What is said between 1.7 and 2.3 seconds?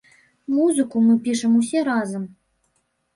разам.